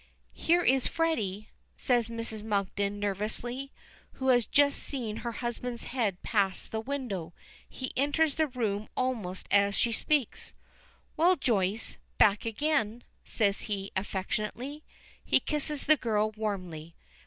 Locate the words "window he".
6.79-7.93